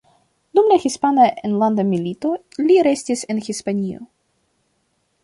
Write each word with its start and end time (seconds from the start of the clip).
Dum 0.59 0.71
la 0.71 0.77
Hispana 0.85 1.27
Enlanda 1.49 1.85
Milito 1.89 2.31
li 2.69 2.79
restis 2.89 3.23
en 3.35 3.43
Hispanio. 3.49 4.03